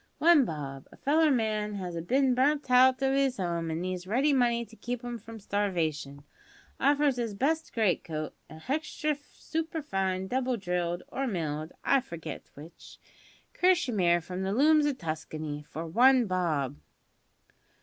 [0.17, 0.87] One bob!
[0.91, 4.65] A feller man as has bin burnt hout of 'is 'ome an' needs ready money
[4.65, 6.23] to keep 'im from starvation,
[6.79, 12.97] offers his best great coat a hextra superfine, double drilled (or milled, I forget w'ich)
[13.53, 16.77] kershimere, from the looms o' Tuskany for one bob!"